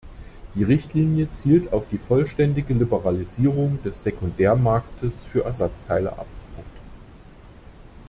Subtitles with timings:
[0.55, 6.25] Die Richtlinie zielt auf die vollständige Liberalisierung des Sekundärmarktes für Ersatzteile ab.